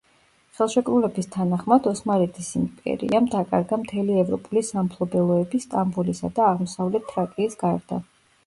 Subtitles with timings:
[0.59, 8.03] ხელშეკრულების თანახმად ოსმალეთის იმპერიამ დაკარგა მთელი ევროპული სამფლობელოები სტამბოლისა და აღმოსავლეთ თრაკიის გარდა.